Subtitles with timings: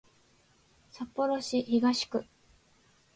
[0.89, 2.25] 札幌市東区